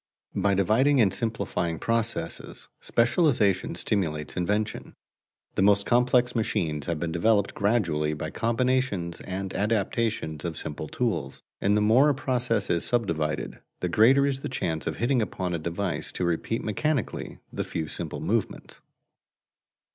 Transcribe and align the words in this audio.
By 0.35 0.55
dividing 0.55 0.99
and 0.99 1.13
simplifying 1.13 1.77
processes, 1.77 2.69
specialization 2.79 3.75
stimulates 3.75 4.35
invention. 4.35 4.95
The 5.53 5.61
most 5.61 5.85
complex 5.85 6.33
machines 6.33 6.87
have 6.87 6.99
been 6.99 7.11
developed 7.11 7.53
gradually 7.53 8.15
by 8.15 8.31
combinations 8.31 9.21
and 9.23 9.53
adaptations 9.53 10.43
of 10.43 10.57
simple 10.57 10.87
tools, 10.87 11.43
and 11.61 11.77
the 11.77 11.81
more 11.81 12.09
a 12.09 12.15
process 12.15 12.67
is 12.71 12.83
subdivided, 12.83 13.59
the 13.79 13.89
greater 13.89 14.25
is 14.25 14.39
the 14.39 14.49
chance 14.49 14.87
of 14.87 14.95
hitting 14.95 15.21
upon 15.21 15.53
a 15.53 15.59
device 15.59 16.11
to 16.13 16.25
repeat 16.25 16.63
mechanically 16.63 17.37
the 17.53 17.63
few 17.63 17.87
simple 17.87 18.21
movements. 18.21 18.81